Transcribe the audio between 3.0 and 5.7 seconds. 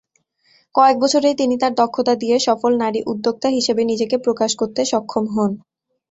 উদ্যোক্তা হিসেবে নিজেকে প্রকাশ করতে সক্ষম হন।